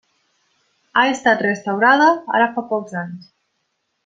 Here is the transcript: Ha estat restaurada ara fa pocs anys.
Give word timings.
Ha 0.95 1.03
estat 1.11 1.43
restaurada 1.47 2.09
ara 2.39 2.49
fa 2.57 2.65
pocs 2.73 2.99
anys. 3.05 3.31